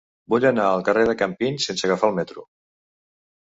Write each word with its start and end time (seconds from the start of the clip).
Vull 0.33 0.45
anar 0.49 0.63
al 0.69 0.85
carrer 0.87 1.03
de 1.09 1.15
Campins 1.19 1.67
sense 1.69 1.87
agafar 1.89 2.11
el 2.13 2.17
metro. 2.21 2.47